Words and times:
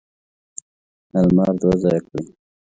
المار 1.21 1.51
دوه 1.61 1.75
ځایه 1.83 2.01
کړي. 2.07 2.23